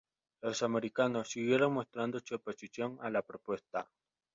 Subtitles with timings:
[0.41, 3.87] Los americanos siguieron mostrando su oposición a la propuesta.